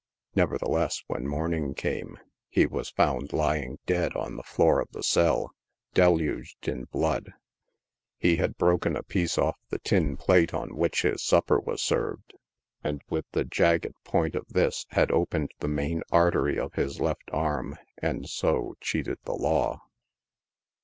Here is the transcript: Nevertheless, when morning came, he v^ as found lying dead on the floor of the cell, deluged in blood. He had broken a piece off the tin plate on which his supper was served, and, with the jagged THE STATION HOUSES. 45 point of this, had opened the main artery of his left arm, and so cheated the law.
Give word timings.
Nevertheless, 0.35 1.03
when 1.05 1.27
morning 1.27 1.75
came, 1.75 2.17
he 2.49 2.65
v^ 2.65 2.79
as 2.79 2.89
found 2.89 3.33
lying 3.33 3.77
dead 3.85 4.15
on 4.15 4.35
the 4.35 4.41
floor 4.41 4.79
of 4.81 4.89
the 4.93 5.03
cell, 5.03 5.51
deluged 5.93 6.67
in 6.67 6.85
blood. 6.85 7.33
He 8.17 8.37
had 8.37 8.57
broken 8.57 8.95
a 8.95 9.03
piece 9.03 9.37
off 9.37 9.57
the 9.69 9.77
tin 9.77 10.17
plate 10.17 10.55
on 10.55 10.75
which 10.75 11.03
his 11.03 11.21
supper 11.21 11.59
was 11.59 11.83
served, 11.83 12.33
and, 12.83 13.03
with 13.11 13.25
the 13.33 13.45
jagged 13.45 13.89
THE 13.93 13.99
STATION 13.99 13.99
HOUSES. 14.01 14.11
45 14.11 14.11
point 14.11 14.35
of 14.35 14.47
this, 14.55 14.85
had 14.89 15.11
opened 15.11 15.51
the 15.59 15.67
main 15.67 16.01
artery 16.11 16.57
of 16.57 16.73
his 16.73 16.99
left 16.99 17.29
arm, 17.31 17.77
and 17.99 18.27
so 18.27 18.73
cheated 18.81 19.19
the 19.25 19.35
law. 19.35 19.81